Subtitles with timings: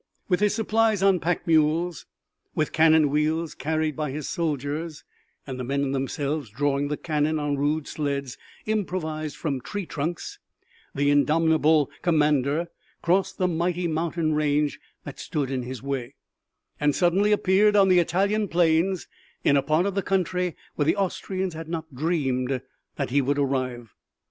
[0.27, 2.07] With his supplies on pack mules,
[2.55, 5.03] with cannon wheels carried by his soldiers
[5.45, 8.35] and the men themselves drawing the cannon on rude sleds
[8.65, 10.39] improvised from tree trunks,
[10.95, 12.69] the indomitable commander
[13.03, 16.15] crossed the mighty mountain range that stood in his way,
[16.79, 19.07] and suddenly appeared on the Italian plains
[19.43, 22.59] in a part of the country where the Austrians had not dreamed
[22.95, 23.93] that he would arrive.